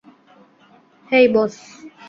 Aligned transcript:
হেই, 1.07 1.25
বস। 1.33 1.55